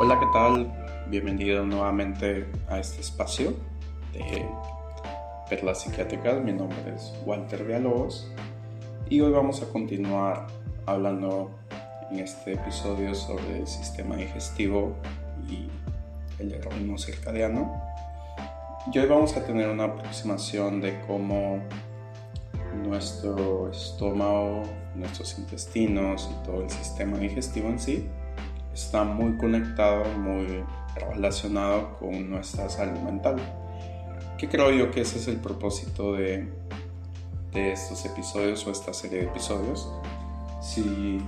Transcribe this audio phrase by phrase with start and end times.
[0.00, 0.72] Hola, ¿qué tal?
[1.08, 3.52] Bienvenido nuevamente a este espacio
[4.12, 4.46] de
[5.50, 6.40] Perlas Psiquiátricas.
[6.40, 8.30] Mi nombre es Walter Villalobos
[9.10, 10.46] y hoy vamos a continuar
[10.86, 11.50] hablando
[12.12, 14.94] en este episodio sobre el sistema digestivo
[15.48, 15.68] y
[16.40, 17.82] el ritmo circadiano.
[18.92, 21.58] Y hoy vamos a tener una aproximación de cómo
[22.84, 24.62] nuestro estómago,
[24.94, 28.08] nuestros intestinos y todo el sistema digestivo en sí
[28.78, 33.36] está muy conectado, muy relacionado con nuestra salud mental.
[34.38, 36.48] Que creo yo que ese es el propósito de,
[37.52, 39.90] de estos episodios o esta serie de episodios.
[40.62, 41.18] Si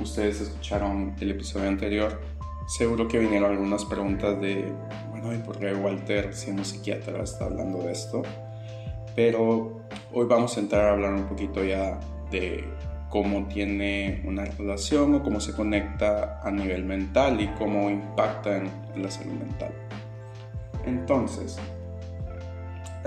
[0.00, 2.20] ustedes escucharon el episodio anterior,
[2.66, 4.72] seguro que vinieron algunas preguntas de,
[5.10, 8.22] bueno, ¿y por qué Walter, siendo psiquiatra, está hablando de esto?
[9.14, 11.98] Pero hoy vamos a entrar a hablar un poquito ya
[12.32, 12.64] de
[13.08, 18.70] cómo tiene una relación o cómo se conecta a nivel mental y cómo impacta en
[18.96, 19.72] la salud mental.
[20.84, 21.58] Entonces,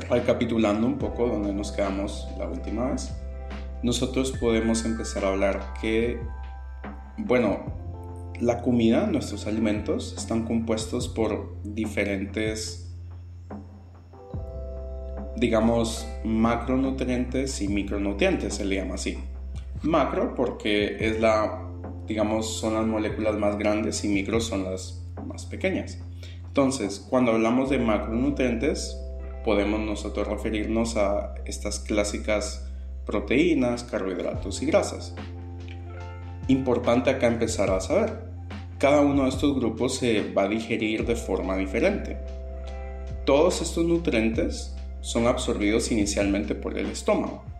[0.09, 3.13] recapitulando un poco donde nos quedamos la última vez,
[3.83, 6.19] nosotros podemos empezar a hablar que,
[7.17, 7.59] bueno,
[8.39, 12.91] la comida, nuestros alimentos, están compuestos por diferentes,
[15.35, 19.17] digamos, macronutrientes y micronutrientes, se le llama así
[19.83, 21.67] macro porque es la,
[22.07, 25.99] digamos, son las moléculas más grandes y micro son las más pequeñas.
[26.45, 28.97] Entonces, cuando hablamos de macronutrientes,
[29.43, 32.67] podemos nosotros referirnos a estas clásicas
[33.05, 35.15] proteínas, carbohidratos y grasas.
[36.47, 38.31] Importante acá empezar a saber,
[38.77, 42.17] cada uno de estos grupos se va a digerir de forma diferente.
[43.25, 47.50] Todos estos nutrientes son absorbidos inicialmente por el estómago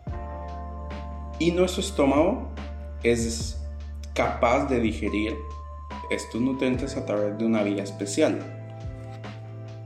[1.42, 2.50] y nuestro estómago
[3.02, 3.60] es
[4.14, 5.36] capaz de digerir
[6.12, 8.38] estos nutrientes a través de una vía especial.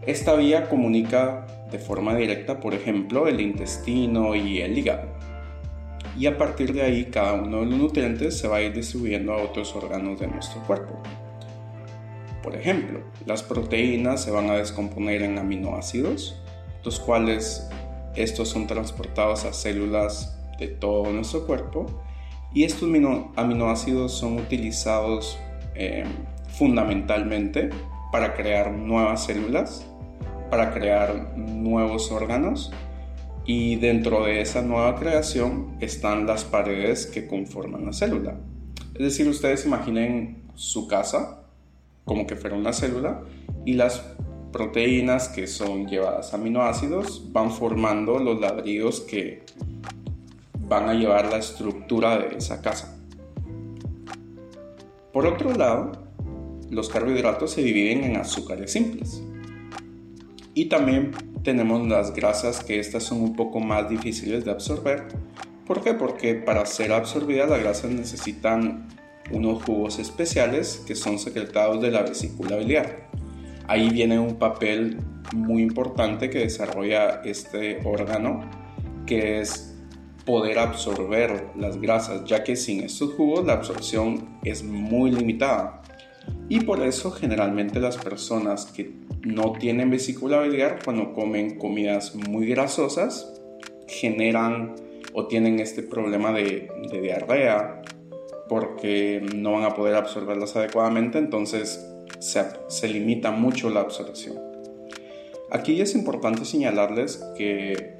[0.05, 5.07] Esta vía comunica de forma directa, por ejemplo, el intestino y el hígado.
[6.19, 9.31] Y a partir de ahí, cada uno de los nutrientes se va a ir distribuyendo
[9.31, 11.01] a otros órganos de nuestro cuerpo.
[12.43, 16.35] Por ejemplo, las proteínas se van a descomponer en aminoácidos,
[16.83, 17.69] los cuales
[18.13, 21.85] estos son transportados a células de todo nuestro cuerpo
[22.53, 22.89] y estos
[23.35, 25.37] aminoácidos son utilizados
[25.75, 26.07] em,
[26.47, 27.69] fundamentalmente
[28.11, 29.85] para crear nuevas células,
[30.49, 32.71] para crear nuevos órganos
[33.45, 38.39] y dentro de esa nueva creación están las paredes que conforman la célula.
[38.93, 41.43] Es decir, ustedes imaginen su casa
[42.05, 43.21] como que fuera una célula
[43.65, 44.01] y las
[44.53, 49.43] proteínas que son llevadas aminoácidos van formando los ladrillos que
[50.67, 52.97] van a llevar la estructura de esa casa.
[55.13, 55.91] Por otro lado,
[56.69, 59.23] los carbohidratos se dividen en azúcares simples.
[60.53, 61.11] Y también
[61.43, 65.03] tenemos las grasas que estas son un poco más difíciles de absorber.
[65.65, 65.93] ¿Por qué?
[65.93, 68.87] Porque para ser absorbidas las grasas necesitan
[69.31, 73.09] unos jugos especiales que son secretados de la vesícula biliar.
[73.67, 74.99] Ahí viene un papel
[75.33, 78.41] muy importante que desarrolla este órgano
[79.05, 79.74] que es
[80.25, 85.81] poder absorber las grasas, ya que sin estos jugos la absorción es muy limitada.
[86.49, 88.91] Y por eso generalmente las personas que
[89.23, 93.41] no tienen vesícula biliar cuando comen comidas muy grasosas
[93.87, 94.75] generan
[95.13, 97.81] o tienen este problema de, diarrea
[98.49, 101.83] porque no van a poder absorberlas adecuadamente, entonces
[102.19, 104.37] se, se limita mucho la absorción.
[105.51, 107.94] Aquí es importante señalarles que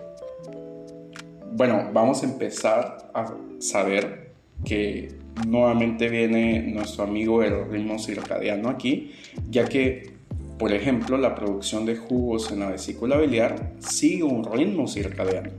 [1.56, 4.34] bueno, vamos a empezar a saber
[4.66, 5.08] que
[5.48, 9.14] nuevamente viene nuestro amigo el ritmo circadiano aquí,
[9.50, 10.12] ya que,
[10.60, 15.52] por ejemplo, la producción de jugos en la vesícula biliar sigue un ritmo circadiano.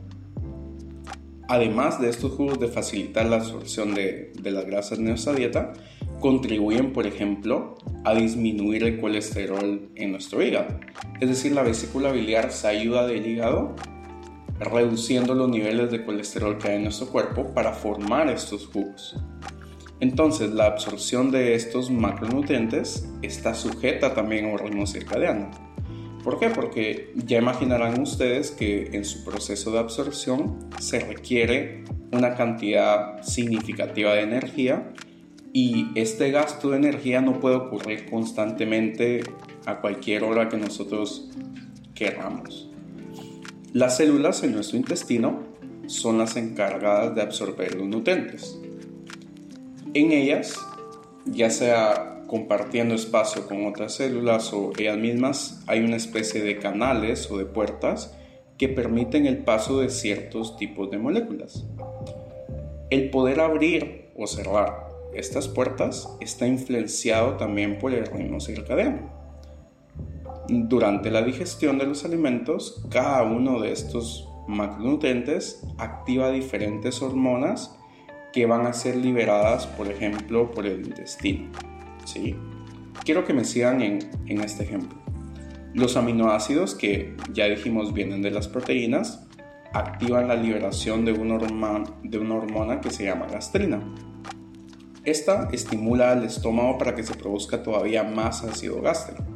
[1.48, 5.72] Además de estos jugos de facilitar la absorción de, de las grasas en nuestra dieta,
[6.20, 10.78] contribuyen, por ejemplo, a disminuir el colesterol en nuestro hígado.
[11.20, 13.76] Es decir, la vesícula biliar se ayuda del hígado
[14.60, 19.16] reduciendo los niveles de colesterol que hay en nuestro cuerpo para formar estos jugos.
[20.00, 25.50] Entonces, la absorción de estos macronutrientes está sujeta también a un ritmo circadiano.
[26.22, 26.50] ¿Por qué?
[26.50, 34.12] Porque ya imaginarán ustedes que en su proceso de absorción se requiere una cantidad significativa
[34.12, 34.92] de energía
[35.52, 39.22] y este gasto de energía no puede ocurrir constantemente
[39.64, 41.30] a cualquier hora que nosotros
[41.94, 42.70] queramos.
[43.76, 45.42] Las células en nuestro intestino
[45.86, 48.58] son las encargadas de absorber los nutrientes.
[49.92, 50.58] En ellas,
[51.26, 57.30] ya sea compartiendo espacio con otras células o ellas mismas, hay una especie de canales
[57.30, 58.16] o de puertas
[58.56, 61.66] que permiten el paso de ciertos tipos de moléculas.
[62.88, 69.15] El poder abrir o cerrar estas puertas está influenciado también por el ritmo circadiano.
[70.48, 77.76] Durante la digestión de los alimentos, cada uno de estos macronutrientes activa diferentes hormonas
[78.32, 81.50] que van a ser liberadas, por ejemplo, por el intestino.
[82.04, 82.36] ¿sí?
[83.04, 84.00] Quiero que me sigan en,
[84.42, 84.98] este ejemplo.
[85.74, 89.26] Los aminoácidos, que ya dijimos vienen de las proteínas,
[89.72, 91.38] activan la liberación de una,
[92.02, 93.80] de una hormona que se llama gastrina.
[95.04, 99.35] Esta estimula al estómago para que se produzca todavía más ácido gástrico.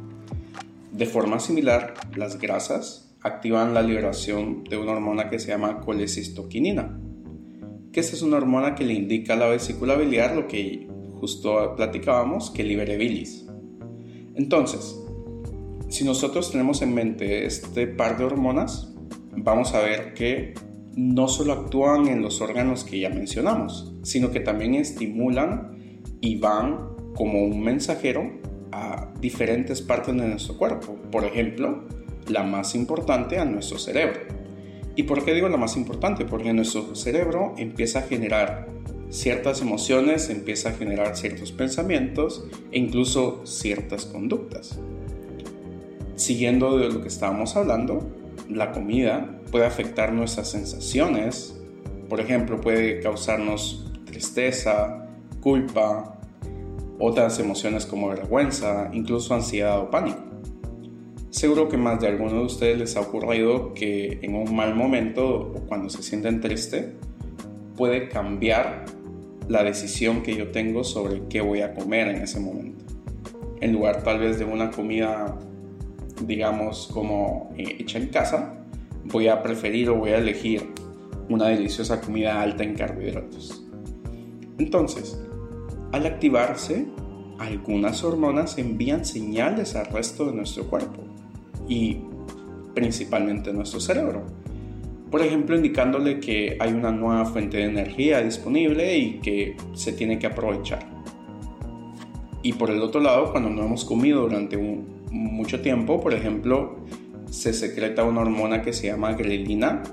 [1.01, 6.95] De forma similar, las grasas activan la liberación de una hormona que se llama colecistoquinina,
[7.91, 10.87] que es una hormona que le indica a la vesícula biliar lo que
[11.19, 13.47] justo platicábamos, que libere bilis.
[14.35, 14.95] Entonces,
[15.89, 18.93] si nosotros tenemos en mente este par de hormonas,
[19.35, 20.53] vamos a ver que
[20.95, 26.91] no solo actúan en los órganos que ya mencionamos, sino que también estimulan y van
[27.15, 28.39] como un mensajero
[28.71, 30.95] a diferentes partes de nuestro cuerpo.
[31.11, 31.83] Por ejemplo,
[32.27, 34.21] la más importante a nuestro cerebro.
[34.95, 36.25] ¿Y por qué digo la más importante?
[36.25, 38.67] Porque nuestro cerebro empieza a generar
[39.09, 44.79] ciertas emociones, empieza a generar ciertos pensamientos e incluso ciertas conductas.
[46.15, 48.07] Siguiendo de lo que estábamos hablando,
[48.49, 51.57] la comida puede afectar nuestras sensaciones,
[52.11, 55.07] por ejemplo, puede causarnos tristeza,
[55.39, 56.20] culpa,
[57.01, 60.19] otras emociones como vergüenza, incluso ansiedad o pánico.
[61.31, 65.53] Seguro que más de alguno de ustedes les ha ocurrido que en un mal momento
[65.55, 66.93] o cuando se sienten triste
[67.75, 68.85] puede cambiar
[69.47, 72.85] la decisión que yo tengo sobre qué voy a comer en ese momento.
[73.61, 75.37] En lugar tal vez de una comida,
[76.25, 78.53] digamos, como eh, hecha en casa,
[79.05, 80.69] voy a preferir o voy a elegir
[81.29, 83.65] una deliciosa comida alta en carbohidratos.
[84.57, 85.19] Entonces,
[85.91, 86.85] al activarse,
[87.39, 91.01] algunas hormonas envían señales al resto de nuestro cuerpo
[91.67, 91.97] y
[92.73, 94.23] principalmente nuestro cerebro.
[95.09, 100.17] Por ejemplo, indicándole que hay una nueva fuente de energía disponible y que se tiene
[100.19, 100.87] que aprovechar.
[102.43, 104.57] Y por el otro lado, cuando no hemos comido durante
[105.11, 106.77] mucho tiempo, por ejemplo,
[107.29, 109.83] se secreta una hormona que se llama grelina,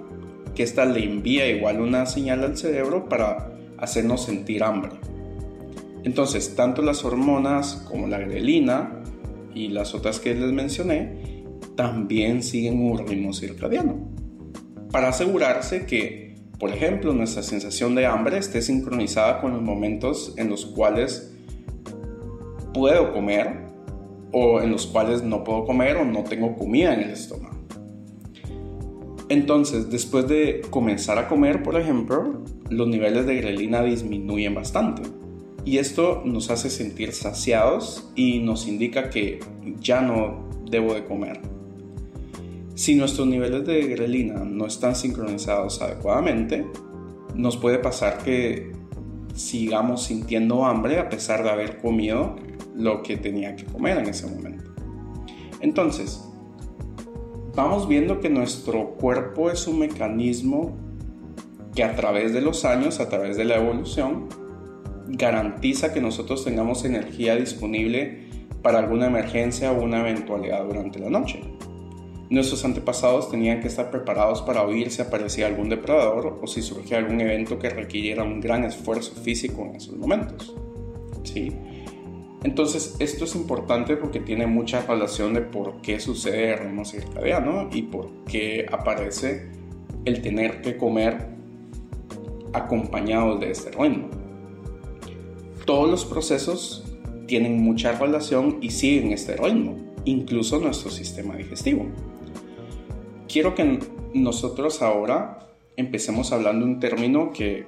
[0.55, 4.93] que esta le envía igual una señal al cerebro para hacernos sentir hambre.
[6.05, 9.03] Entonces, tanto las hormonas como la grelina
[9.55, 13.97] y las otras que les mencioné también siguen un ritmo circadiano,
[14.91, 20.51] para asegurarse que, por ejemplo, nuestra sensación de hambre esté sincronizada con los momentos en
[20.51, 21.33] los cuales
[22.75, 23.67] puedo comer
[24.33, 27.57] o en los cuales no puedo comer o no tengo comida en el estómago.
[29.29, 35.03] Entonces, después de comenzar a comer, por ejemplo, los niveles de grelina disminuyen bastante.
[35.65, 39.41] Y esto nos hace sentir saciados y nos indica que
[39.81, 41.41] ya no debo de comer.
[42.75, 46.65] Si nuestros niveles de grelina no están sincronizados adecuadamente,
[47.35, 48.73] nos puede pasar que
[49.35, 52.37] sigamos sintiendo hambre a pesar de haber comido
[52.75, 54.65] lo que tenía que comer en ese momento.
[55.61, 56.25] Entonces,
[57.55, 60.77] vamos viendo que nuestro cuerpo es un mecanismo
[61.75, 64.29] que a través de los años, a través de la evolución,
[65.09, 68.29] garantiza que nosotros tengamos energía disponible
[68.63, 71.41] para alguna emergencia o una eventualidad durante la noche.
[72.31, 76.99] Nuestros antepasados tenían que estar preparados para huir si aparecía algún depredador o si surgía
[76.99, 80.55] algún evento que requiriera un gran esfuerzo físico en esos momentos.
[81.23, 81.53] ¿Sí?
[82.43, 87.69] Entonces, esto es importante porque tiene mucha relación de por qué sucede el ritmo circadiano
[87.73, 89.49] y por qué aparece
[90.05, 91.29] el tener que comer
[92.53, 94.18] acompañado de este ritmo.
[95.69, 96.83] Todos los procesos
[97.27, 101.87] tienen mucha relación y siguen este ritmo, incluso nuestro sistema digestivo
[103.29, 103.79] quiero que
[104.15, 105.39] nosotros ahora
[105.77, 107.67] empecemos hablando un término que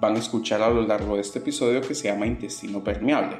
[0.00, 3.36] van a escuchar a lo largo de este episodio que se llama intestino permeable.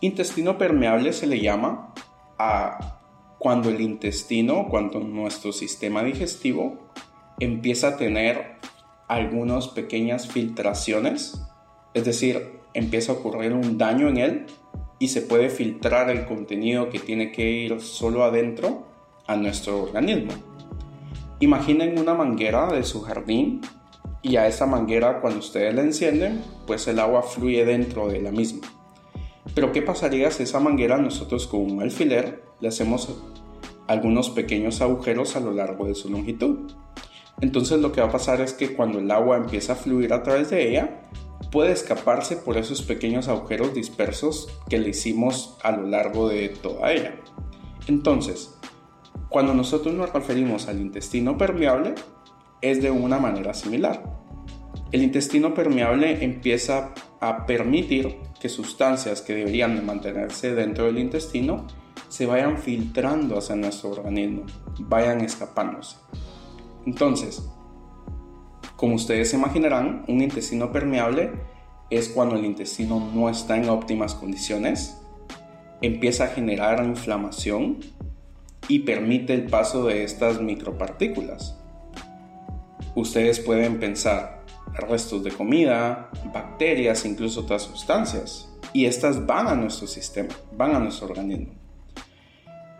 [0.00, 1.94] Intestino permeable se le llama
[2.38, 2.98] a
[3.38, 6.90] cuando el intestino, cuando nuestro sistema digestivo
[7.38, 8.58] empieza a tener
[9.08, 11.40] algunas pequeñas filtraciones,
[11.94, 14.46] es decir, empieza a ocurrir un daño en él
[14.98, 18.86] y se puede filtrar el contenido que tiene que ir solo adentro
[19.26, 20.32] a nuestro organismo.
[21.40, 23.60] Imaginen una manguera de su jardín
[24.22, 28.30] y a esa manguera cuando ustedes la encienden, pues el agua fluye dentro de la
[28.30, 28.66] misma.
[29.54, 33.14] Pero ¿qué pasaría si esa manguera nosotros con un alfiler le hacemos
[33.86, 36.72] algunos pequeños agujeros a lo largo de su longitud?
[37.40, 40.22] Entonces lo que va a pasar es que cuando el agua empieza a fluir a
[40.22, 41.02] través de ella,
[41.54, 46.92] puede escaparse por esos pequeños agujeros dispersos que le hicimos a lo largo de toda
[46.92, 47.14] ella.
[47.86, 48.58] Entonces,
[49.28, 51.94] cuando nosotros nos referimos al intestino permeable,
[52.60, 54.02] es de una manera similar.
[54.90, 61.68] El intestino permeable empieza a permitir que sustancias que deberían de mantenerse dentro del intestino
[62.08, 64.42] se vayan filtrando hacia nuestro organismo,
[64.80, 65.98] vayan escapándose.
[66.84, 67.48] Entonces,
[68.76, 71.30] como ustedes se imaginarán, un intestino permeable
[71.90, 74.98] es cuando el intestino no está en óptimas condiciones,
[75.80, 77.78] empieza a generar inflamación
[78.68, 81.58] y permite el paso de estas micropartículas.
[82.94, 89.86] Ustedes pueden pensar restos de comida, bacterias, incluso otras sustancias, y estas van a nuestro
[89.86, 91.63] sistema, van a nuestro organismo.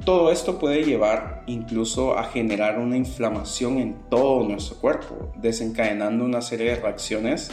[0.04, 6.42] Todo esto puede llevar incluso a generar una inflamación en todo nuestro cuerpo, desencadenando una
[6.42, 7.50] serie de reacciones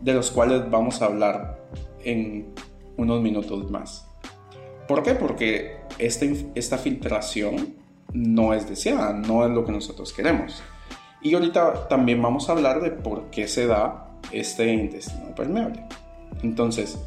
[0.00, 1.60] de los cuales vamos a hablar
[2.04, 2.52] en
[2.96, 4.06] unos minutos más.
[4.88, 5.14] ¿Por qué?
[5.14, 7.74] Porque esta, esta filtración
[8.12, 10.62] no es deseada, no es lo que nosotros queremos.
[11.20, 15.84] Y ahorita también vamos a hablar de por qué se da este intestino permeable.
[16.42, 16.98] Entonces,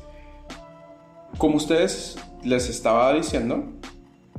[1.38, 3.63] como ustedes les estaba diciendo,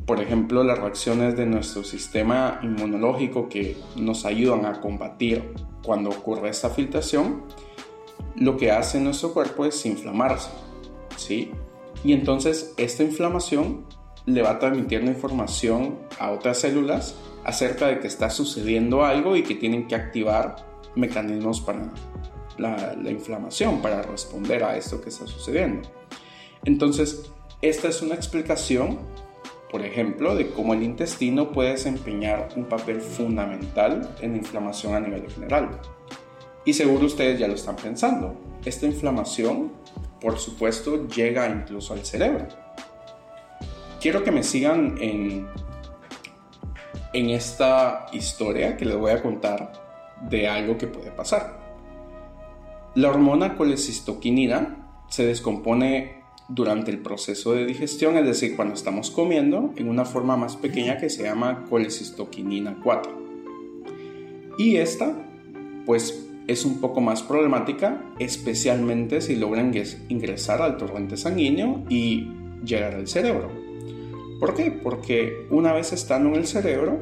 [0.07, 6.49] por ejemplo, las reacciones de nuestro sistema inmunológico que nos ayudan a combatir cuando ocurre
[6.49, 7.45] esta filtración,
[8.37, 10.51] lo que hace nuestro cuerpo es inflamarse,
[11.17, 11.51] ¿sí?
[12.05, 13.85] Y entonces esta inflamación
[14.27, 19.37] le va a transmitir la información a otras células acerca de que está sucediendo algo
[19.37, 20.57] y que tienen que activar
[20.95, 21.93] mecanismos para
[22.59, 25.89] la inflamación, para responder a esto que está sucediendo.
[26.65, 27.31] Entonces,
[27.61, 28.99] esta es una explicación
[29.73, 35.01] por ejemplo, de cómo el intestino puede desempeñar un papel fundamental en la inflamación a
[35.01, 35.81] nivel general.
[36.67, 38.37] Y seguro ustedes ya lo están pensando,
[38.67, 39.73] esta inflamación,
[40.21, 42.47] por supuesto, llega incluso al cerebro.
[43.99, 45.49] Quiero que me sigan en,
[47.15, 49.73] en esta historia que les voy a contar
[50.29, 51.59] de algo que puede pasar.
[52.95, 56.22] La hormona colecistoquinina se descompone
[56.55, 60.99] durante el proceso de digestión, es decir, cuando estamos comiendo, en una forma más pequeña
[60.99, 63.13] que se llama colecistoquinina 4.
[64.59, 65.17] Y esta,
[65.87, 69.73] pues, es un poco más problemática, especialmente si logran
[70.09, 72.29] ingresar al torrente sanguíneo y
[72.65, 73.51] llegar al cerebro.
[74.41, 74.71] ¿Por qué?
[74.71, 76.99] Porque una vez estando en el cerebro,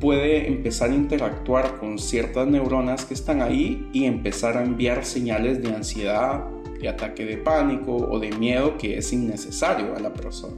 [0.00, 5.62] puede empezar a interactuar con ciertas neuronas que están ahí y empezar a enviar señales
[5.62, 6.44] de ansiedad,
[6.80, 10.56] de ataque de pánico o de miedo que es innecesario a la persona.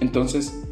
[0.00, 0.62] Entonces,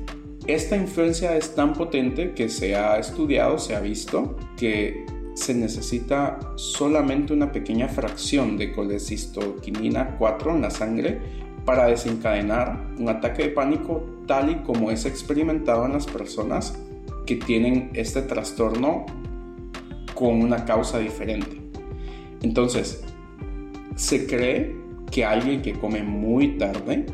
[0.46, 6.38] esta influencia es tan potente que se ha estudiado, se ha visto que se necesita
[6.56, 11.20] solamente una pequeña fracción de colecistoquinina 4 en la sangre
[11.64, 16.78] para desencadenar un ataque de pánico tal y como es experimentado en las personas
[17.26, 19.06] que tienen este trastorno
[20.14, 21.60] con una causa diferente.
[22.42, 23.03] Entonces,
[23.96, 24.74] se cree
[25.10, 27.06] que alguien que come muy tarde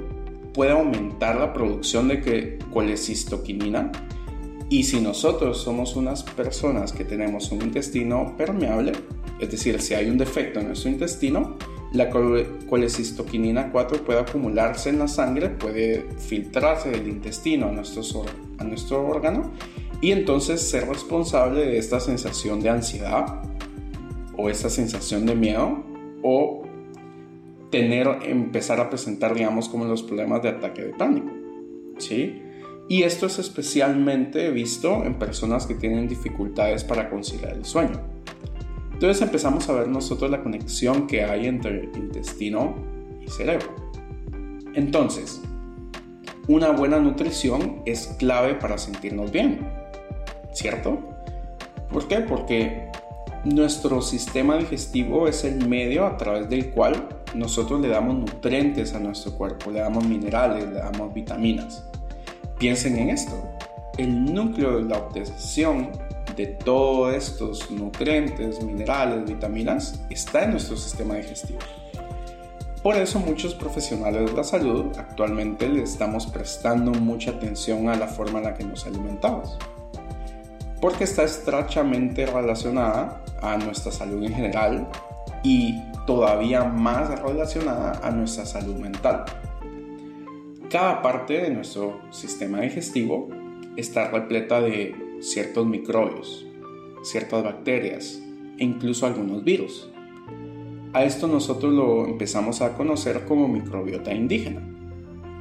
[0.52, 3.92] puede aumentar la producción de colecistoquinina.
[4.68, 8.92] Y si nosotros somos unas personas que tenemos un intestino permeable,
[9.38, 11.56] es decir, si hay un defecto en nuestro intestino,
[11.92, 18.02] la colecistoquinina 4 puede acumularse en la sangre, puede filtrarse del intestino a nuestro,
[18.58, 19.50] a nuestro órgano
[20.00, 23.42] y entonces ser responsable de esta sensación de ansiedad
[24.36, 25.82] o esta sensación de miedo
[26.22, 26.59] o
[27.70, 31.30] tener, empezar a presentar, digamos, como los problemas de ataque de pánico.
[31.98, 32.42] ¿Sí?
[32.88, 38.00] Y esto es especialmente visto en personas que tienen dificultades para conciliar el sueño.
[38.92, 42.74] Entonces empezamos a ver nosotros la conexión que hay entre intestino
[43.20, 43.68] y cerebro.
[44.74, 45.40] Entonces,
[46.48, 49.60] una buena nutrición es clave para sentirnos bien,
[50.52, 50.98] ¿cierto?
[51.92, 52.16] ¿Por qué?
[52.16, 52.90] Porque
[53.44, 58.98] nuestro sistema digestivo es el medio a través del cual nosotros le damos nutrientes a
[58.98, 61.84] nuestro cuerpo, le damos minerales, le damos vitaminas.
[62.58, 63.32] Piensen en esto.
[63.96, 65.90] El núcleo de la obtención
[66.36, 71.58] de todos estos nutrientes, minerales, vitaminas está en nuestro sistema digestivo.
[72.82, 78.06] Por eso muchos profesionales de la salud actualmente le estamos prestando mucha atención a la
[78.06, 79.58] forma en la que nos alimentamos.
[80.80, 84.88] Porque está estrechamente relacionada a nuestra salud en general
[85.42, 89.24] y todavía más relacionada a nuestra salud mental.
[90.70, 93.28] Cada parte de nuestro sistema digestivo
[93.76, 96.46] está repleta de ciertos microbios,
[97.02, 98.22] ciertas bacterias
[98.58, 99.90] e incluso algunos virus.
[100.92, 104.62] A esto nosotros lo empezamos a conocer como microbiota indígena.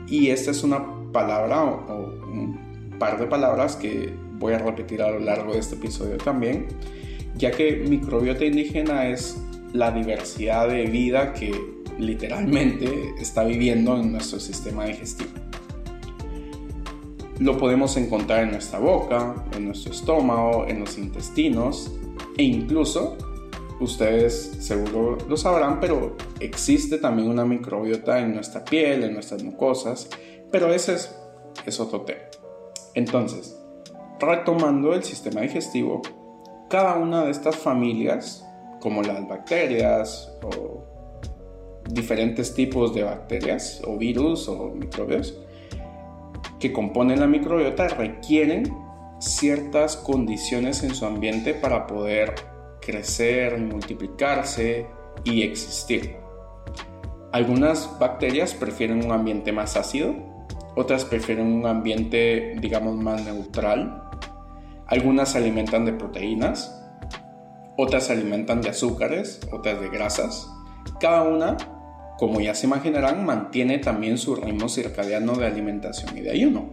[0.07, 5.11] Y esta es una palabra o, un par de palabras que voy a repetir a
[5.11, 6.67] lo largo de este episodio también,
[7.35, 9.41] ya que microbiota indígena es
[9.73, 11.53] la diversidad de vida que
[11.97, 15.31] literalmente está viviendo en nuestro sistema digestivo.
[17.39, 21.91] Lo podemos encontrar en nuestra boca, en nuestro estómago, en los intestinos
[22.37, 23.17] e incluso,
[23.79, 30.09] ustedes seguro lo sabrán, pero existe también una microbiota en nuestra piel, en nuestras mucosas,
[30.51, 31.15] pero ese es,
[31.65, 32.21] es otro tema.
[32.93, 33.57] Entonces,
[34.19, 36.01] retomando el sistema digestivo,
[36.69, 38.45] cada una de estas familias,
[38.79, 40.83] como las bacterias o
[41.89, 45.35] diferentes tipos de bacterias o virus o microbios
[46.59, 48.71] que componen la microbiota requieren
[49.19, 52.35] ciertas condiciones en su ambiente para poder
[52.81, 54.87] crecer, multiplicarse
[55.23, 56.17] y existir.
[57.31, 60.15] Algunas bacterias prefieren un ambiente más ácido,
[60.75, 64.03] otras prefieren un ambiente digamos más neutral,
[64.87, 66.78] algunas se alimentan de proteínas,
[67.81, 70.49] otras se alimentan de azúcares, otras de grasas.
[70.99, 71.57] Cada una
[72.19, 76.71] como ya se imaginarán, mantiene también su ritmo circadiano de alimentación y de ayuno.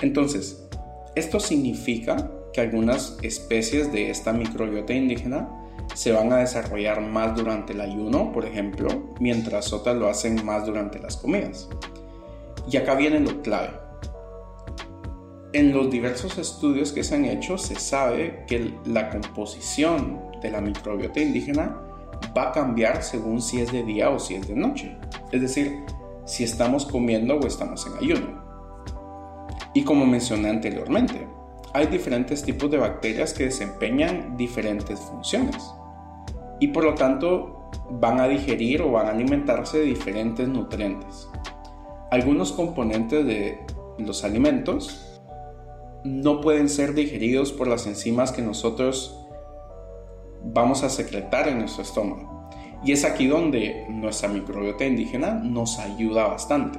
[0.00, 0.66] Entonces,
[1.14, 5.50] esto significa que algunas especies de esta microbiota indígena
[5.94, 8.88] se van a desarrollar más durante el ayuno, por ejemplo,
[9.20, 11.68] mientras otras lo hacen más durante las comidas.
[12.70, 13.83] Y acá viene lo clave.
[15.54, 20.60] En los diversos estudios que se han hecho se sabe que la composición de la
[20.60, 21.80] microbiota indígena
[22.36, 24.96] va a cambiar según si es de día o si es de noche.
[25.30, 25.84] Es decir,
[26.24, 28.42] si estamos comiendo o estamos en ayuno.
[29.74, 31.24] Y como mencioné anteriormente,
[31.72, 35.72] hay diferentes tipos de bacterias que desempeñan diferentes funciones.
[36.58, 41.28] Y por lo tanto van a digerir o van a alimentarse de diferentes nutrientes.
[42.10, 43.64] Algunos componentes de
[43.98, 45.13] los alimentos
[46.04, 49.18] no pueden ser digeridos por las enzimas que nosotros
[50.44, 52.50] vamos a secretar en nuestro estómago.
[52.84, 56.78] Y es aquí donde nuestra microbiota indígena nos ayuda bastante.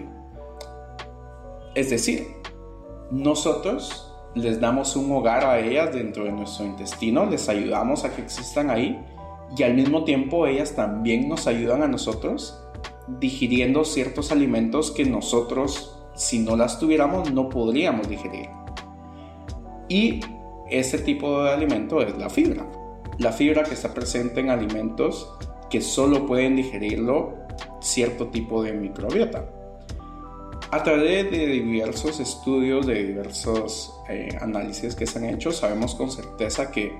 [1.73, 2.27] Es decir,
[3.09, 8.21] nosotros les damos un hogar a ellas dentro de nuestro intestino, les ayudamos a que
[8.21, 9.03] existan ahí
[9.57, 12.61] y al mismo tiempo ellas también nos ayudan a nosotros
[13.07, 18.49] digiriendo ciertos alimentos que nosotros, si no las tuviéramos, no podríamos digerir.
[19.87, 20.19] Y
[20.69, 22.65] ese tipo de alimento es la fibra
[23.17, 25.31] la fibra que está presente en alimentos
[25.69, 27.33] que solo pueden digerirlo
[27.79, 29.45] cierto tipo de microbiota.
[30.71, 36.11] A través de diversos estudios, de diversos eh, análisis que se han hecho, sabemos con
[36.11, 36.97] certeza que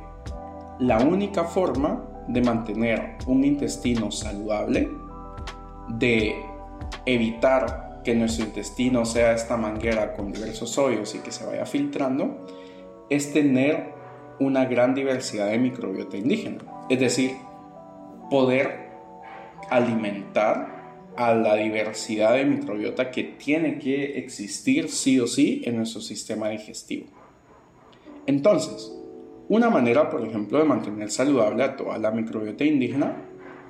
[0.80, 4.90] la única forma de mantener un intestino saludable,
[5.90, 6.36] de
[7.06, 12.46] evitar que nuestro intestino sea esta manguera con diversos hoyos y que se vaya filtrando,
[13.10, 13.94] es tener
[14.40, 16.60] una gran diversidad de microbiota indígena.
[16.90, 17.32] Es decir,
[18.30, 18.90] poder
[19.70, 20.76] alimentar
[21.16, 26.50] a la diversidad de microbiota que tiene que existir sí o sí en nuestro sistema
[26.50, 27.08] digestivo.
[28.26, 28.92] Entonces,
[29.48, 33.16] una manera, por ejemplo, de mantener saludable a toda la microbiota indígena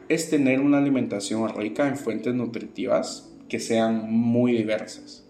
[0.08, 5.25] es tener una alimentación rica en fuentes nutritivas que sean muy diversas.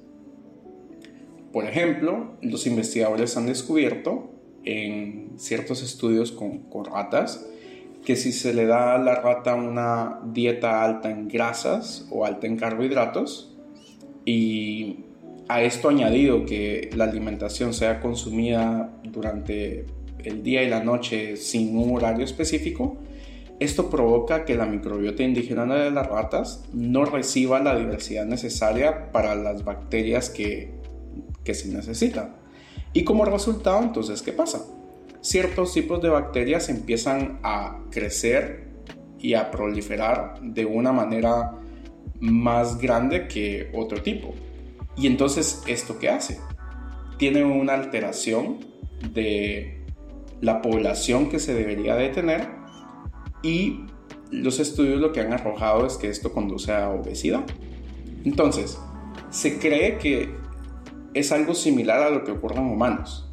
[1.55, 4.29] Por ejemplo, los investigadores han descubierto
[4.65, 7.47] en ciertos estudios con, con, ratas
[8.03, 12.45] que si se le da a la rata una dieta alta en grasas o alta
[12.45, 13.55] en carbohidratos
[14.25, 15.05] y
[15.47, 19.85] a esto añadido que la alimentación sea consumida durante
[20.25, 22.97] el día y la noche sin un horario específico,
[23.61, 29.35] esto provoca que la microbiota indígena de las ratas no reciba la diversidad necesaria para
[29.35, 30.74] las bacterias que,
[31.45, 32.35] que se necesitan.
[32.91, 34.65] Y como resultado, entonces, ¿qué pasa?
[35.21, 38.67] Ciertos tipos de bacterias empiezan a crecer
[39.19, 41.53] y a proliferar de una manera
[42.19, 44.33] más grande que otro tipo.
[44.97, 46.39] Y entonces, ¿esto qué hace?
[47.17, 48.59] Tiene una alteración
[49.13, 49.83] de
[50.41, 52.47] la población que se debería de tener
[53.41, 53.85] y
[54.31, 57.45] los estudios lo que han arrojado es que esto conduce a obesidad.
[58.23, 58.77] Entonces,
[59.29, 60.44] se cree que
[61.15, 63.27] es algo similar a lo que ocurre en humanos.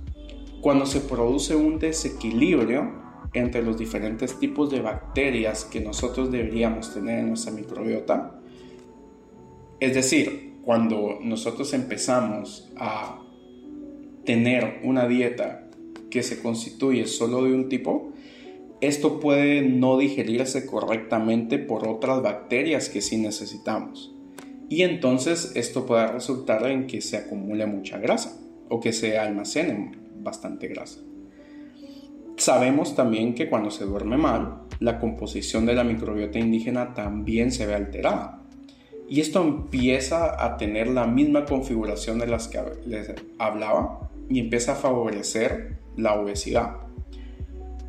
[0.60, 2.92] Cuando se produce un desequilibrio
[3.34, 8.40] entre los diferentes tipos de bacterias que nosotros deberíamos tener en nuestra microbiota,
[9.80, 13.20] es decir, cuando nosotros empezamos a
[14.24, 15.68] tener una dieta
[16.08, 18.12] que se constituye solo de un tipo,
[18.80, 24.11] esto puede no digerirse correctamente por otras bacterias que sí necesitamos.
[24.72, 29.92] Y entonces esto puede resultar en que se acumule mucha grasa o que se almacene
[30.22, 30.98] bastante grasa.
[32.38, 37.66] Sabemos también que cuando se duerme mal, la composición de la microbiota indígena también se
[37.66, 38.40] ve alterada.
[39.10, 44.72] Y esto empieza a tener la misma configuración de las que les hablaba y empieza
[44.72, 46.78] a favorecer la obesidad.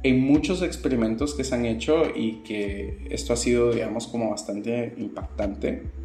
[0.04, 4.94] En muchos experimentos que se han hecho y que esto ha sido, digamos, como bastante
[4.98, 6.03] impactante,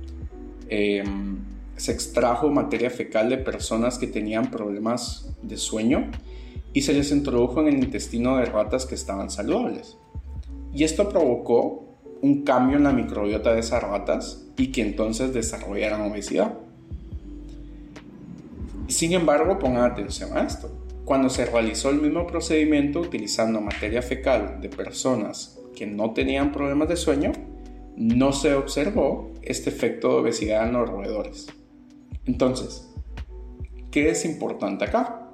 [0.69, 1.39] em,
[1.77, 6.11] se extrajo materia fecal de personas que tenían problemas de sueño
[6.73, 9.97] y se les introdujo en el intestino de ratas que estaban saludables.
[10.73, 11.89] Y esto provocó
[12.21, 16.59] un cambio en la microbiota de esas ratas y que entonces desarrollaran obesidad.
[18.89, 20.71] Sin embargo, pongan atención a esto.
[21.05, 26.89] Cuando se realizó el mismo procedimiento utilizando materia fecal de personas que no tenían problemas
[26.89, 27.33] de sueño,
[27.99, 31.49] no se observó este efecto de obesidad en los roedores.
[32.27, 32.89] Entonces,
[33.91, 35.31] ¿qué es importante acá?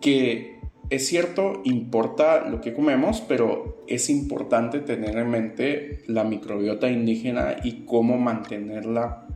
[0.00, 6.90] Que es cierto, importa lo que comemos, pero es importante tener en mente la microbiota
[6.90, 9.26] indígena y cómo mantenerla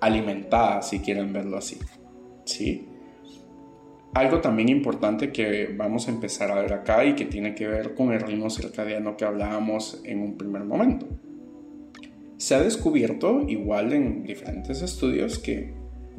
[0.00, 1.78] alimentada, si quieren verlo así.
[2.44, 2.86] ¿Sí?
[4.12, 7.94] Algo también importante que vamos a empezar a ver acá y que tiene que ver
[7.94, 11.06] con el ritmo circadiano que hablábamos en un primer momento.
[12.40, 15.74] Se ha descubierto, igual en diferentes estudios, que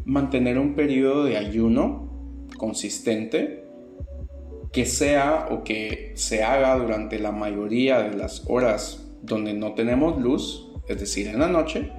[0.06, 3.66] mantener un periodo de ayuno consistente
[4.72, 10.22] que sea o que se haga durante la mayoría de las horas donde no tenemos
[10.22, 11.92] luz, es decir, en la noche,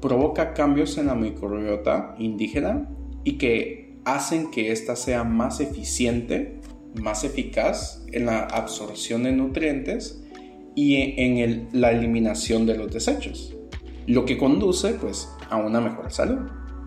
[0.00, 2.88] provoca cambios en la microbiota indígena
[3.24, 6.60] y que hacen que ésta sea más eficiente,
[6.94, 10.24] más eficaz en la absorción de nutrientes
[10.74, 13.55] y en la eliminación de los desechos,
[14.06, 16.38] lo que conduce pues a una mejor salud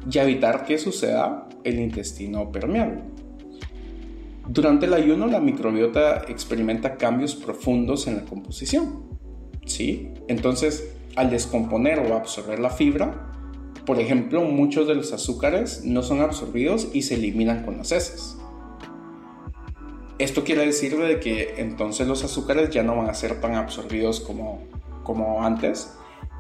[0.09, 3.03] y evitar que suceda el intestino permeable.
[4.47, 9.03] Durante el ayuno la microbiota experimenta cambios profundos en la composición.
[9.65, 10.11] ¿sí?
[10.27, 13.27] Entonces, al descomponer o absorber la fibra,
[13.85, 18.37] por ejemplo, muchos de los azúcares no son absorbidos y se eliminan con las heces.
[20.19, 24.19] Esto quiere decir de que entonces los azúcares ya no van a ser tan absorbidos
[24.19, 24.63] como,
[25.03, 25.93] como antes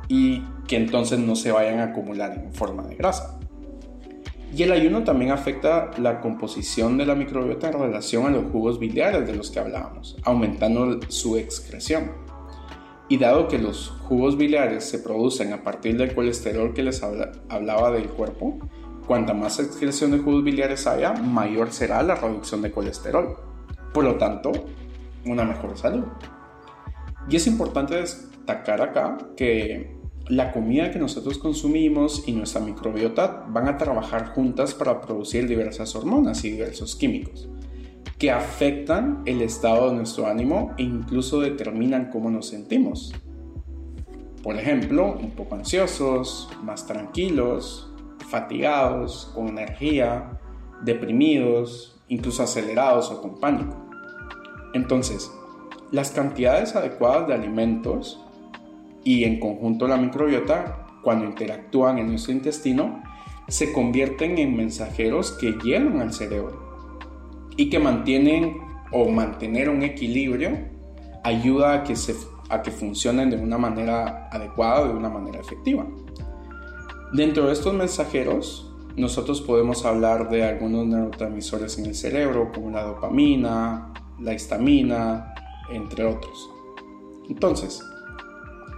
[0.09, 3.39] y que entonces no se vayan a acumular en forma de grasa.
[4.55, 8.77] Y el ayuno también afecta la composición de la microbiota en relación a los jugos
[8.77, 12.11] biliares de los que hablábamos, aumentando su excreción.
[13.07, 17.91] Y dado que los jugos biliares se producen a partir del colesterol que les hablaba
[17.91, 18.59] del cuerpo,
[19.07, 23.37] cuanta más excreción de jugos biliares haya, mayor será la reducción de colesterol.
[23.91, 24.51] Por lo tanto,
[25.25, 26.05] una mejor salud.
[27.27, 29.98] Y es importante destacar acá que
[30.29, 35.95] la comida que nosotros consumimos y nuestra microbiota van a trabajar juntas para producir diversas
[35.95, 37.49] hormonas y diversos químicos
[38.19, 43.13] que afectan el estado de nuestro ánimo e incluso determinan cómo nos sentimos.
[44.43, 47.89] Por ejemplo, un poco ansiosos, más tranquilos,
[48.29, 50.37] fatigados, con energía,
[50.81, 53.77] deprimidos, incluso acelerados o con pánico.
[54.73, 55.31] Entonces,
[55.91, 58.19] las cantidades adecuadas de alimentos
[59.03, 63.01] y en conjunto la microbiota, cuando interactúan en nuestro intestino,
[63.47, 66.69] se convierten en mensajeros que llegan al cerebro
[67.57, 68.57] y que mantienen
[68.91, 70.57] o mantener un equilibrio
[71.23, 72.15] ayuda a que, se,
[72.49, 75.85] a que funcionen de una manera adecuada, de una manera efectiva.
[77.11, 82.83] Dentro de estos mensajeros, nosotros podemos hablar de algunos neurotransmisores en el cerebro, como la
[82.83, 85.33] dopamina, la histamina,
[85.71, 86.49] entre otros.
[87.29, 87.81] Entonces,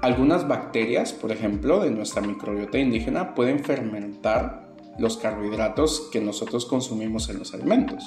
[0.02, 7.30] algunas bacterias, por ejemplo, de nuestra microbiota indígena pueden fermentar los carbohidratos que nosotros consumimos
[7.30, 8.04] en los alimentos.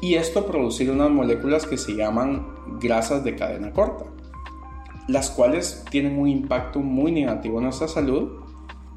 [0.00, 2.46] Y esto producir unas moléculas que se llaman
[2.80, 4.04] grasas de cadena corta,
[5.08, 8.44] las cuales tienen un impacto muy negativo en nuestra salud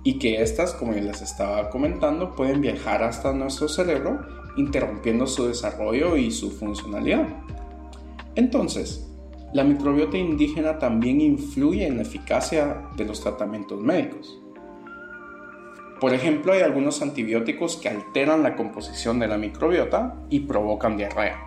[0.03, 4.19] y que estas, como les estaba comentando, pueden viajar hasta nuestro cerebro
[4.55, 7.27] interrumpiendo su desarrollo y su funcionalidad.
[8.35, 9.07] Entonces,
[9.53, 14.39] la microbiota indígena también influye en la eficacia de los tratamientos médicos.
[15.99, 21.39] Por ejemplo, hay algunos antibióticos que alteran la composición de la microbiota y provocan diarrea.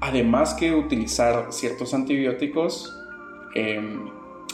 [0.00, 2.92] Además que utilizar ciertos antibióticos,
[3.54, 4.08] em,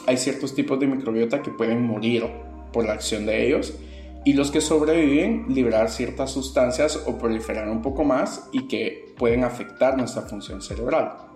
[0.06, 2.26] hay ciertos tipos de microbiota que pueden morir
[2.72, 3.78] por la acción de ellos
[4.24, 9.42] y los que sobreviven liberar ciertas sustancias o proliferar un poco más y que pueden
[9.44, 11.31] afectar nuestra función cerebral.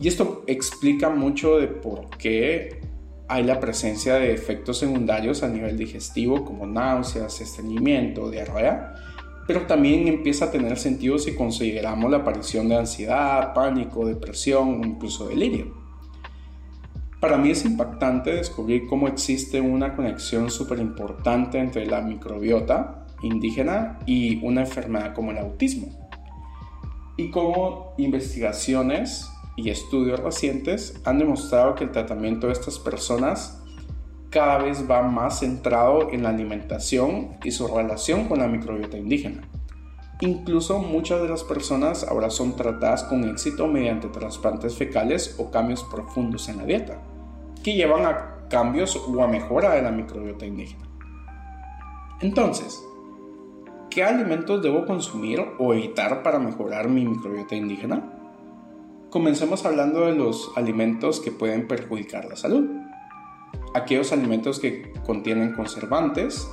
[0.00, 2.80] Y esto explica mucho de por qué
[3.28, 8.94] hay la presencia de efectos secundarios a nivel digestivo como náuseas, estreñimiento, diarrea,
[9.46, 14.86] pero también empieza a tener sentido si consideramos la aparición de ansiedad, pánico, depresión o
[14.86, 15.82] incluso delirio.
[17.20, 23.98] Para mí es impactante descubrir cómo existe una conexión súper importante entre la microbiota indígena
[24.06, 25.88] y una enfermedad como el autismo.
[27.16, 33.62] Y cómo investigaciones y estudios recientes han demostrado que el tratamiento de estas personas
[34.30, 39.42] cada vez va más centrado en la alimentación y su relación con la microbiota indígena.
[40.20, 45.84] Incluso muchas de las personas ahora son tratadas con éxito mediante trasplantes fecales o cambios
[45.84, 47.02] profundos en la dieta
[47.62, 50.84] que llevan a cambios o a mejora de la microbiota indígena.
[52.20, 52.84] Entonces,
[53.90, 58.21] ¿qué alimentos debo consumir o evitar para mejorar mi microbiota indígena?
[59.12, 62.70] Comencemos hablando de los alimentos que pueden perjudicar la salud.
[63.74, 66.50] Aquellos alimentos que contienen conservantes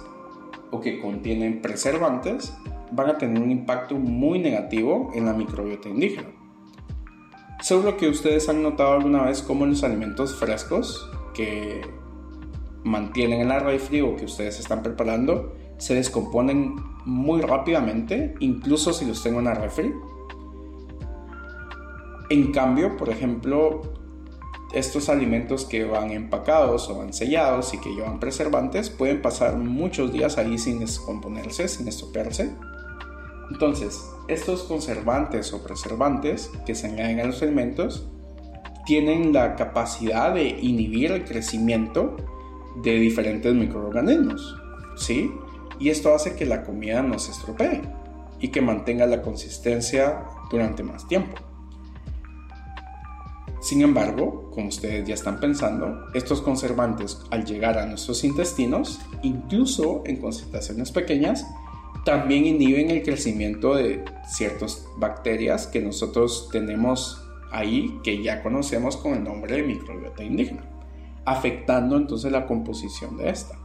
[0.70, 2.54] o que contienen preservantes
[2.92, 6.28] van a tener un impacto muy negativo en la microbiota indígena.
[7.62, 11.80] Seguro que ustedes han notado alguna vez cómo los alimentos frescos que
[12.84, 19.06] mantienen en la refri o que ustedes están preparando se descomponen muy rápidamente, incluso si
[19.06, 19.94] los tengo en la refri.
[22.30, 23.82] En cambio, por ejemplo,
[24.74, 30.12] estos alimentos que van empacados o van sellados y que llevan preservantes pueden pasar muchos
[30.12, 32.52] días ahí sin descomponerse, sin estropearse
[33.50, 38.08] entonces, estos conservantes o preservantes que se añaden a los alimentos
[38.86, 42.16] tienen la capacidad de inhibir el crecimiento
[42.84, 44.56] de diferentes microorganismos,
[44.96, 45.32] ¿sí?
[45.80, 47.82] Y esto hace que la comida no se estropee
[48.40, 51.38] y que mantenga la consistencia durante más tiempo.
[53.70, 60.02] Sin embargo, como ustedes ya están pensando, estos conservantes al llegar a nuestros intestinos, incluso
[60.08, 61.46] en concentraciones pequeñas,
[62.04, 69.14] también inhiben el crecimiento de ciertas bacterias que nosotros tenemos ahí, que ya conocemos con
[69.14, 70.64] el nombre de microbiota indígena,
[71.24, 73.56] afectando entonces la composición de esta.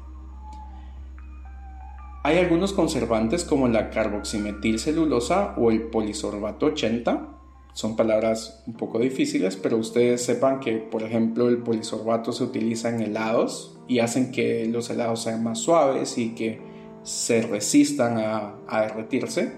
[2.25, 7.34] Hay algunos conservantes como la carboximetilcelulosa o el polisorbato 80,
[7.75, 12.89] son palabras un poco difíciles, pero ustedes sepan que, por ejemplo, el polisorbato se utiliza
[12.89, 16.61] en helados y hacen que los helados sean más suaves y que
[17.03, 19.55] se resistan a, derretirse.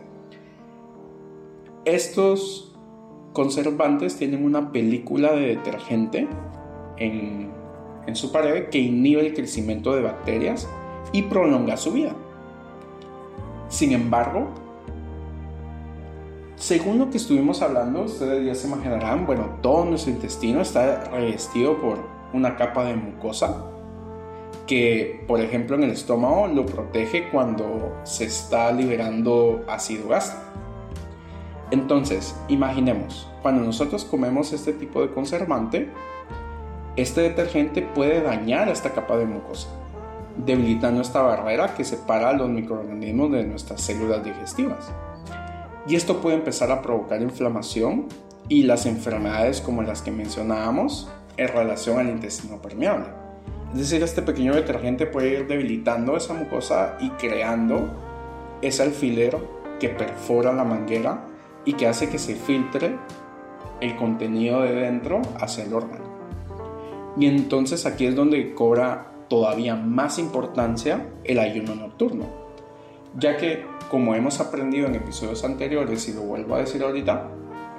[1.85, 2.75] Estos
[3.35, 6.27] conservantes tienen una película de detergente
[6.97, 7.51] en,
[8.07, 10.67] en, su pared que inhibe el crecimiento de bacterias
[11.13, 12.17] y prolonga su vida.
[13.69, 14.49] Sin embargo,
[16.57, 21.81] según lo que estuvimos hablando, ustedes ya se imaginarán, bueno, todo nuestro intestino está revestido
[21.81, 21.99] por
[22.33, 23.65] una capa de mucosa
[24.67, 30.45] que, por ejemplo, en el estómago lo protege cuando se está liberando ácido gástrico.
[31.71, 35.91] Entonces, imaginemos, cuando nosotros comemos este tipo de conservante,
[36.97, 39.69] este detergente puede dañar esta capa de mucosa,
[40.37, 44.91] debilitando esta barrera que separa los microorganismos de nuestras células digestivas.
[45.89, 48.07] Y esto puede empezar a provocar inflamación
[48.49, 53.07] y las enfermedades como las que mencionábamos en relación al intestino permeable.
[53.73, 57.89] Es decir, este pequeño detergente puede ir debilitando esa mucosa y creando
[58.63, 59.37] ese alfiler
[59.79, 61.25] que perfora la manguera
[61.65, 62.97] y que hace que se filtre
[63.81, 66.05] el contenido de dentro hacia el órgano.
[67.19, 72.46] Y entonces aquí es donde cobra todavía más importancia el ayuno nocturno,
[73.19, 77.29] ya que como hemos aprendido en episodios anteriores y lo vuelvo a decir ahorita,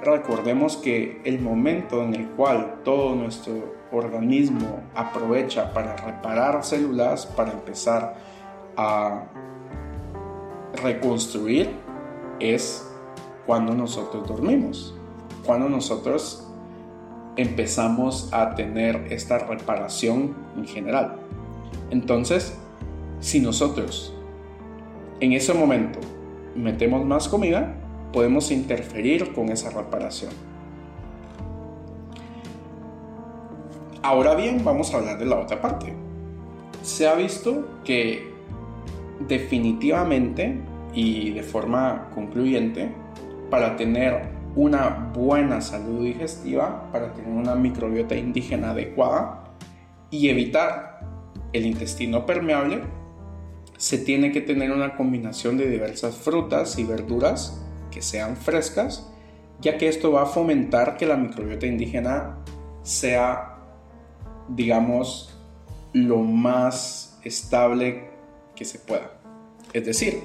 [0.02, 7.52] recordemos que el momento en el cual todo nuestro organismo aprovecha para reparar células, para
[7.52, 8.16] empezar
[8.76, 9.24] a
[10.82, 11.70] reconstruir,
[12.40, 12.86] es
[13.46, 14.94] cuando nosotros dormimos,
[15.44, 16.46] cuando nosotros
[17.36, 21.16] empezamos a tener esta reparación en general.
[21.90, 22.56] Entonces,
[23.20, 24.14] si nosotros
[25.20, 25.98] en ese momento
[26.54, 27.74] metemos más comida,
[28.12, 30.32] podemos interferir con esa reparación.
[34.02, 35.92] Ahora bien, vamos a hablar de la otra parte.
[36.82, 38.32] Se ha visto que
[39.26, 40.62] definitivamente
[40.94, 42.90] y de forma concluyente,
[43.50, 49.44] para tener una buena salud digestiva, para tener una microbiota indígena adecuada
[50.10, 51.00] y evitar
[51.52, 52.82] el intestino permeable,
[53.78, 57.62] se tiene que tener una combinación de diversas frutas y verduras
[57.92, 59.08] que sean frescas,
[59.60, 62.38] ya que esto va a fomentar que la microbiota indígena
[62.82, 63.56] sea,
[64.48, 65.38] digamos,
[65.92, 68.10] lo más estable
[68.56, 69.12] que se pueda.
[69.72, 70.22] Es decir,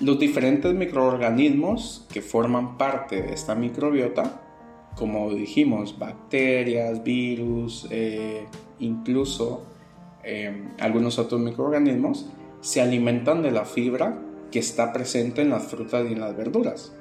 [0.00, 4.42] los diferentes microorganismos que forman parte de esta microbiota,
[4.96, 8.46] como dijimos, bacterias, virus, eh,
[8.78, 9.66] incluso
[10.22, 12.30] eh, algunos otros microorganismos,
[12.60, 14.18] se alimentan de la fibra
[14.50, 16.92] que está presente en las frutas y en las verduras,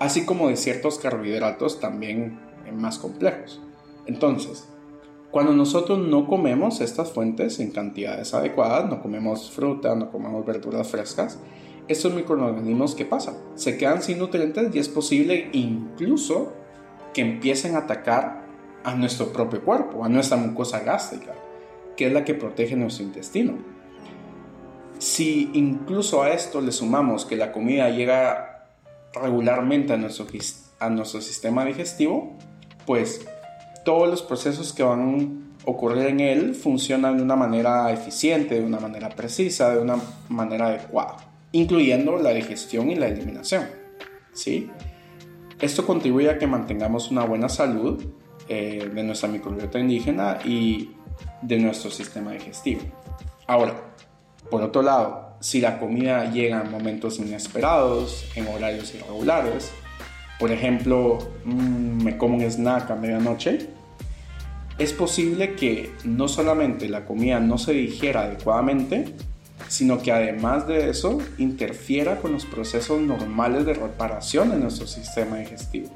[0.00, 2.38] así como de ciertos carbohidratos también
[2.72, 3.60] más complejos.
[4.06, 4.68] Entonces,
[5.30, 10.88] cuando nosotros no comemos estas fuentes en cantidades adecuadas, no comemos fruta, no comemos verduras
[10.88, 11.38] frescas,
[11.88, 13.36] estos microorganismos, ¿qué pasa?
[13.56, 16.52] Se quedan sin nutrientes y es posible incluso
[17.12, 18.46] que empiecen a atacar
[18.84, 21.34] a nuestro propio cuerpo, a nuestra mucosa gástrica,
[21.96, 23.73] que es la que protege nuestro intestino.
[24.98, 28.66] Si incluso a esto le sumamos que la comida llega
[29.12, 30.26] regularmente a nuestro,
[30.78, 32.36] a nuestro sistema digestivo,
[32.86, 33.26] pues
[33.84, 38.64] todos los procesos que van a ocurrir en él funcionan de una manera eficiente, de
[38.64, 39.96] una manera precisa, de una
[40.28, 41.16] manera adecuada,
[41.52, 43.66] incluyendo la digestión y la eliminación.
[44.32, 44.70] ¿sí?
[45.60, 48.04] Esto contribuye a que mantengamos una buena salud
[48.48, 50.90] eh, de nuestra microbiota indígena y
[51.40, 52.82] de nuestro sistema digestivo.
[53.46, 53.93] Ahora,
[54.50, 59.72] por otro lado, si la comida llega en momentos inesperados, en horarios irregulares,
[60.38, 63.68] por ejemplo, mm, me como un snack a medianoche,
[64.78, 69.14] es posible que no solamente la comida no se digiera adecuadamente,
[69.68, 75.36] sino que además de eso interfiera con los procesos normales de reparación en nuestro sistema
[75.36, 75.90] digestivo.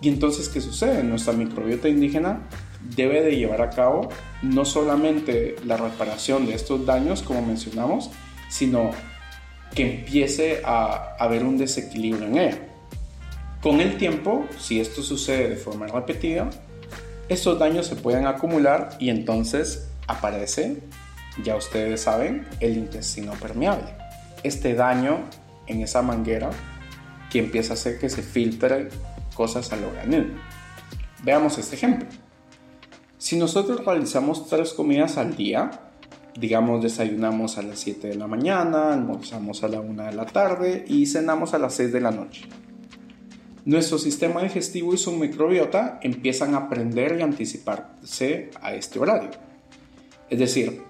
[0.00, 1.02] Y entonces, ¿qué sucede?
[1.02, 2.40] Nuestra microbiota indígena
[2.94, 4.08] debe de llevar a cabo
[4.42, 8.10] no solamente la reparación de estos daños, como mencionamos,
[8.48, 8.90] sino
[9.74, 12.58] que empiece a haber un desequilibrio en ella.
[13.60, 16.48] Con el tiempo, si esto sucede de forma repetida,
[17.28, 20.82] estos daños se pueden acumular y entonces aparece,
[21.42, 23.88] ya ustedes saben, el intestino permeable.
[24.44, 25.24] Este daño
[25.66, 26.50] en esa manguera
[27.30, 28.88] que empieza a hacer que se filtren
[29.34, 30.38] cosas al organismo.
[31.24, 32.06] Veamos este ejemplo.
[33.18, 35.70] Si nosotros realizamos tres comidas al día,
[36.38, 40.84] digamos desayunamos a las 7 de la mañana, almorzamos a la 1 de la tarde
[40.86, 42.46] y cenamos a las 6 de la noche.
[43.64, 49.30] Nuestro sistema digestivo y su microbiota empiezan a aprender y anticiparse a este horario.
[50.28, 50.82] Es decir,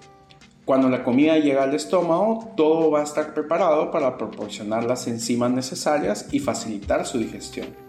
[0.64, 5.52] cuando la comida llega al estómago, todo va a estar preparado para proporcionar las enzimas
[5.52, 7.85] necesarias y facilitar su digestión.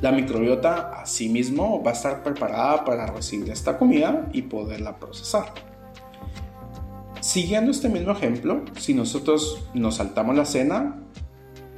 [0.00, 5.52] La microbiota asimismo va a estar preparada para recibir esta comida y poderla procesar.
[7.20, 11.02] Siguiendo este mismo ejemplo, si nosotros nos saltamos la cena,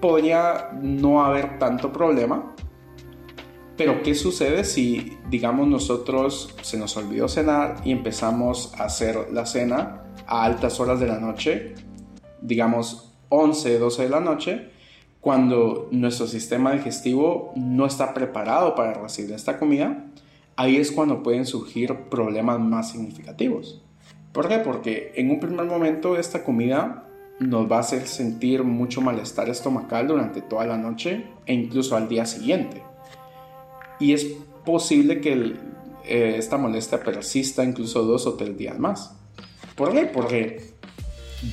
[0.01, 2.55] podría no haber tanto problema.
[3.77, 9.47] Pero ¿qué sucede si, digamos, nosotros se nos olvidó cenar y empezamos a hacer la
[9.47, 11.75] cena a altas horas de la noche,
[12.41, 14.72] digamos 11, 12 de la noche,
[15.23, 20.05] cuando nuestro sistema digestivo no está preparado para recibir esta comida,
[20.57, 23.81] ahí es cuando pueden surgir problemas más significativos.
[24.33, 24.59] ¿Por qué?
[24.59, 27.05] Porque en un primer momento esta comida
[27.39, 32.09] nos va a hacer sentir mucho malestar estomacal durante toda la noche e incluso al
[32.09, 32.83] día siguiente.
[34.01, 34.27] Y es
[34.65, 35.55] posible que
[36.05, 39.15] eh, esta molestia persista incluso dos o tres días más.
[39.77, 40.05] ¿Por qué?
[40.07, 40.73] Porque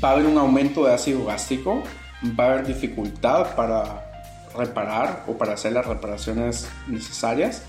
[0.04, 1.84] va a haber un aumento de ácido gástrico
[2.24, 4.06] va a haber dificultad para
[4.56, 7.64] reparar o para hacer las reparaciones necesarias.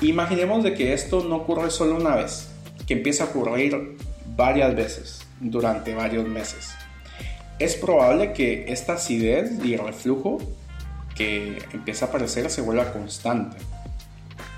[0.00, 2.48] Imaginemos de que esto no ocurre solo una vez,
[2.86, 3.96] que empieza a ocurrir
[4.36, 6.70] varias veces durante varios meses.
[7.58, 10.38] Es probable que esta acidez y reflujo
[11.14, 13.56] que empieza a aparecer se vuelva constante.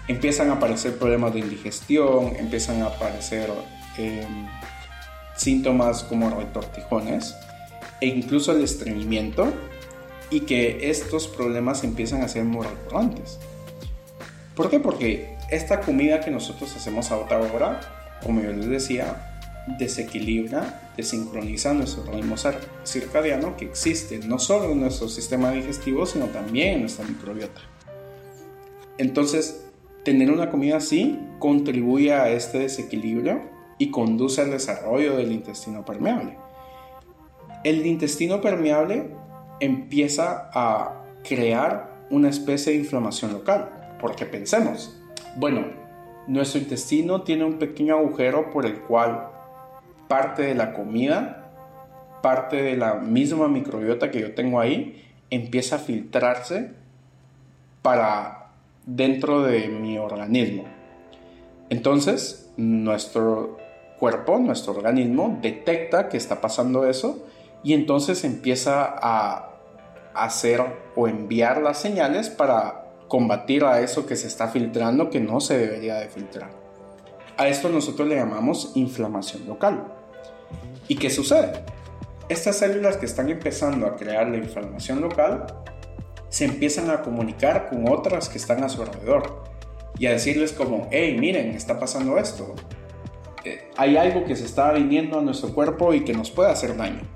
[0.09, 3.51] Empiezan a aparecer problemas de indigestión, empiezan a aparecer
[3.99, 4.47] em,
[5.37, 7.35] síntomas como retortijones
[8.01, 9.53] e incluso el estreñimiento
[10.31, 13.39] y que estos problemas empiezan a ser muy recurrentes.
[14.55, 14.81] ¿Por qué?
[14.81, 17.81] Porque esta comida que nosotros hacemos a otra hora,
[18.23, 19.37] como yo les decía,
[19.79, 22.37] desequilibra, desincroniza nuestro ritmo
[22.85, 27.61] circadiano que existe no solo en nuestro sistema digestivo, sino también en nuestra microbiota.
[28.99, 29.65] Entonces,
[30.05, 33.43] tener una comida así contribuye a este desequilibrio
[33.79, 36.46] y conduce al desarrollo del intestino permeable
[37.69, 39.09] el intestino permeable
[39.59, 43.97] empieza a crear una especie de inflamación local.
[44.01, 44.97] Porque pensemos,
[45.37, 45.65] bueno,
[46.29, 49.31] nuestro intestino tiene un pequeño agujero por el cual
[50.07, 51.43] parte de la comida
[52.23, 56.73] parte de la misma microbiota que yo tengo ahí empieza a filtrarse
[57.83, 58.49] para
[58.85, 60.65] dentro de mi organismo.
[61.71, 63.59] Entonces, nuestro
[64.01, 67.25] cuerpo, nuestro organismo, detecta que está pasando eso
[67.67, 69.51] y entonces empieza a
[70.15, 70.63] hacer
[70.95, 75.59] o enviar las señales para combatir a eso que se está filtrando que no se
[75.59, 76.51] debería de filtrar.
[77.37, 79.83] A esto nosotros le llamamos inflamación local.
[80.87, 81.65] ¿Y qué sucede?
[82.29, 85.47] Estas células que están empezando a crear la inflamación local
[86.29, 89.43] se empiezan a comunicar con otras que están a su alrededor
[89.99, 92.55] y a decirles como, hey, miren, está pasando esto.
[93.45, 96.77] Eh, hay algo que se está viniendo a nuestro cuerpo y que nos puede hacer
[96.77, 97.16] daño.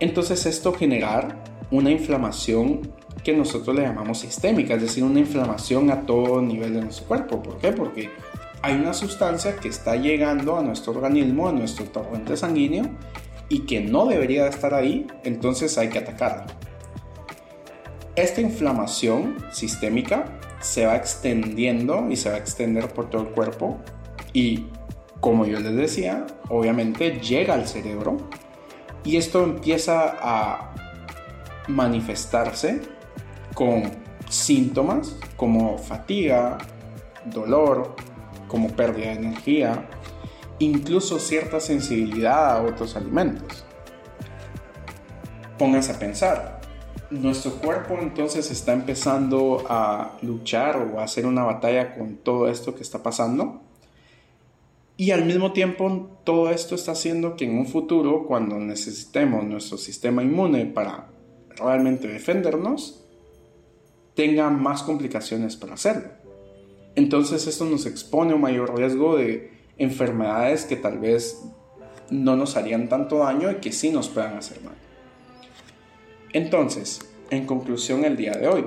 [0.00, 1.36] Entonces esto generar
[1.70, 2.92] una inflamación
[3.22, 7.42] que nosotros le llamamos sistémica, es decir, una inflamación a todo nivel de nuestro cuerpo.
[7.42, 7.72] ¿Por qué?
[7.72, 8.10] Porque
[8.62, 12.84] hay una sustancia que está llegando a nuestro organismo, a nuestro torrente sanguíneo,
[13.48, 16.46] y que no debería estar ahí, entonces hay que atacarla.
[18.16, 23.78] Esta inflamación sistémica se va extendiendo y se va a extender por todo el cuerpo
[24.32, 24.66] y
[25.20, 28.16] como yo les decía, obviamente llega al cerebro
[29.04, 30.74] y esto empieza a
[31.68, 32.82] manifestarse
[33.54, 33.82] con
[34.28, 36.58] síntomas como fatiga,
[37.24, 37.94] dolor,
[38.48, 39.88] como pérdida de energía,
[40.58, 43.64] incluso cierta sensibilidad a otros alimentos.
[45.58, 46.60] Pónganse a pensar,
[47.10, 52.74] nuestro cuerpo entonces está empezando a luchar o a hacer una batalla con todo esto
[52.74, 53.62] que está pasando.
[55.00, 59.78] Y al mismo tiempo todo esto está haciendo que en un futuro, cuando necesitemos nuestro
[59.78, 61.08] sistema inmune para
[61.56, 63.02] realmente defendernos,
[64.14, 66.10] tenga más complicaciones para hacerlo.
[66.96, 71.46] Entonces esto nos expone a un mayor riesgo de enfermedades que tal vez
[72.10, 74.76] no nos harían tanto daño y que sí nos puedan hacer mal.
[76.34, 78.66] Entonces, en conclusión el día de hoy,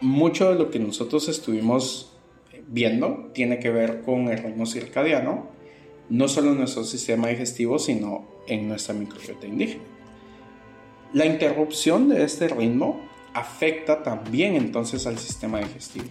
[0.00, 2.15] mucho de lo que nosotros estuvimos
[2.66, 5.48] viendo tiene que ver con el ritmo circadiano,
[6.08, 9.84] no solo en nuestro sistema digestivo, sino en nuestra microbiota indígena.
[11.12, 13.00] La interrupción de este ritmo
[13.32, 16.06] afecta también entonces al sistema digestivo.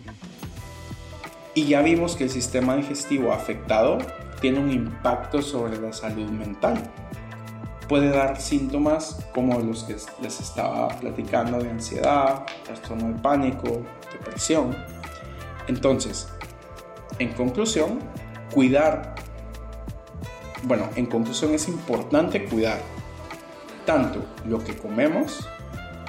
[1.53, 3.97] Y ya vimos que el sistema digestivo afectado
[4.41, 6.75] tiene un impacto sobre la salud mental.
[7.87, 14.75] Puede dar síntomas como los que les estaba platicando de ansiedad, trastorno de pánico, depresión.
[15.67, 16.27] Entonces,
[17.19, 17.99] en conclusión,
[18.53, 19.15] cuidar.
[20.63, 22.79] Bueno, en conclusión es importante cuidar
[23.85, 25.47] tanto lo que comemos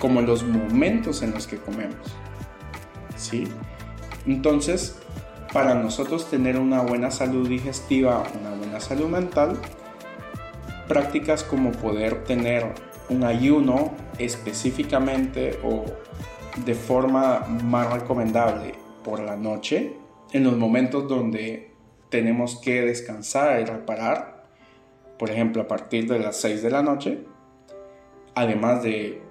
[0.01, 1.97] como los momentos en los que comemos.
[3.17, 3.47] ¿Sí?
[4.27, 4.97] Entonces,
[5.53, 9.57] para nosotros tener una buena salud digestiva, una buena salud mental,
[10.89, 12.75] prácticas como poder tener
[13.09, 15.85] un ayuno específicamente o
[16.65, 19.97] de forma más recomendable por la noche,
[20.37, 21.70] en los momentos donde
[22.11, 24.45] tenemos que descansar y reparar,
[25.18, 27.24] por ejemplo a partir de las 6 de la noche,
[28.34, 29.22] además de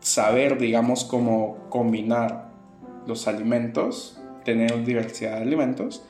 [0.00, 2.50] saber, digamos, cómo combinar
[3.06, 6.06] los alimentos, tener diversidad de alimentos,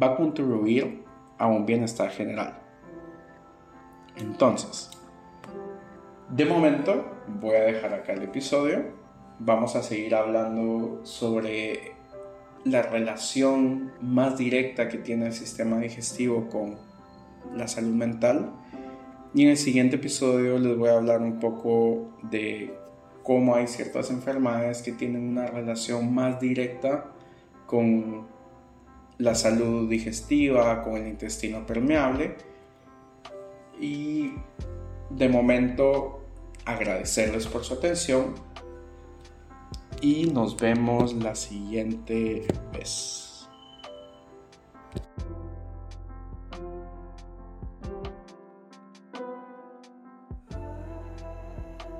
[0.00, 1.04] va a contribuir
[1.38, 2.58] a un bienestar general.
[4.16, 4.90] Entonces,
[6.30, 7.04] de momento
[7.40, 8.84] voy a dejar acá el episodio.
[9.38, 12.01] Vamos a seguir hablando sobre
[12.64, 16.76] la relación más directa que tiene el sistema digestivo con
[17.54, 18.52] la salud mental.
[19.34, 22.74] Y en el siguiente episodio les voy a hablar un poco de
[23.22, 27.06] cómo hay ciertas enfermedades que tienen una relación más directa
[27.66, 28.26] con
[29.18, 32.36] la salud digestiva, con el intestino permeable.
[33.80, 34.32] Y
[35.10, 36.20] de momento
[36.64, 38.34] agradecerles por su atención
[40.02, 43.31] y nos vemos la siguiente vez.